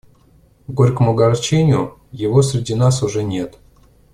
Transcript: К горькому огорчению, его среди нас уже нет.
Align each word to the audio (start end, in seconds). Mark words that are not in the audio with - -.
К 0.65 0.71
горькому 0.71 1.11
огорчению, 1.11 1.99
его 2.11 2.41
среди 2.41 2.73
нас 2.73 3.03
уже 3.03 3.21
нет. 3.23 3.59